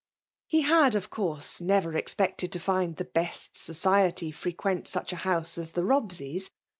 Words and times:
He 0.47 0.61
had, 0.61 0.95
of 0.95 1.11
course, 1.11 1.61
never 1.61 1.95
expected 1.95 2.51
to 2.53 2.59
find 2.59 2.95
the 2.95 3.05
best 3.05 3.55
society 3.55 4.31
frequent 4.31 4.85
stlcb 4.85 5.11
a 5.13 5.17
house 5.17 5.59
as 5.59 5.73
the 5.73 5.83
Bobseys. 5.83 6.49